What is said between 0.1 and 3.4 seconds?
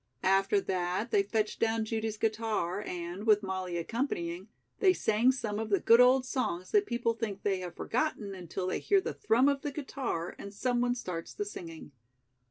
After that they fetched down Judy's guitar and,